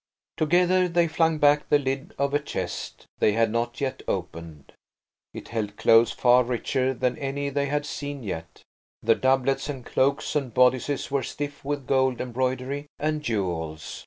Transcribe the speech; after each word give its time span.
Together 0.35 0.87
they 0.87 1.07
flung 1.07 1.37
back 1.37 1.69
the 1.69 1.77
lid 1.77 2.11
of 2.17 2.33
a 2.33 2.39
chest 2.39 3.05
they 3.19 3.33
had 3.33 3.51
not 3.51 3.79
yet 3.79 4.01
opened. 4.07 4.73
It 5.31 5.49
held 5.49 5.77
clothes 5.77 6.11
far 6.11 6.43
richer 6.43 6.95
than 6.95 7.19
any 7.19 7.49
they 7.49 7.67
had 7.67 7.85
seen 7.85 8.23
yet. 8.23 8.63
The 9.03 9.13
doublets 9.13 9.69
and 9.69 9.85
cloaks 9.85 10.35
and 10.35 10.51
bodices 10.51 11.11
were 11.11 11.21
stiff 11.21 11.63
with 11.63 11.85
gold 11.85 12.19
embroidery 12.19 12.87
and 12.97 13.21
jewels. 13.21 13.99